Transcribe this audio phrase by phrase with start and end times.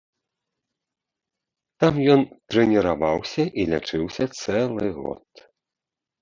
[1.83, 2.21] Там ён
[2.53, 5.47] трэніраваўся і лячыўся цэлы год.